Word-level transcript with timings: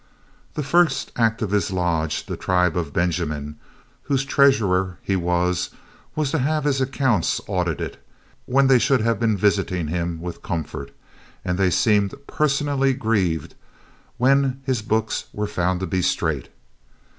The 0.55 0.63
first 0.63 1.11
act 1.15 1.43
of 1.43 1.51
his 1.51 1.69
lodge, 1.69 2.25
"The 2.25 2.35
Tribe 2.35 2.75
of 2.75 2.91
Benjamin," 2.91 3.59
whose 4.05 4.25
treasurer 4.25 4.97
he 5.03 5.15
was, 5.15 5.69
was 6.15 6.31
to 6.31 6.39
have 6.39 6.63
his 6.63 6.81
accounts 6.81 7.39
audited, 7.45 7.99
when 8.47 8.65
they 8.65 8.79
should 8.79 9.01
have 9.01 9.19
been 9.19 9.37
visiting 9.37 9.89
him 9.89 10.19
with 10.19 10.41
comfort, 10.41 10.89
and 11.45 11.55
they 11.59 11.69
seemed 11.69 12.15
personally 12.25 12.93
grieved 12.95 13.53
when 14.17 14.59
his 14.65 14.81
books 14.81 15.25
were 15.33 15.45
found 15.45 15.79
to 15.81 15.85
be 15.85 16.01
straight. 16.01 16.49